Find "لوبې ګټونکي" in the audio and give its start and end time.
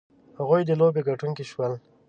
0.79-1.43